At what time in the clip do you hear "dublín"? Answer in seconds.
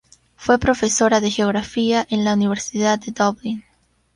3.11-3.63